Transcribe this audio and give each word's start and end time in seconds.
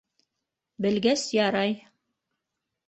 —Белгәс, 0.87 1.27
ярай. 1.41 1.79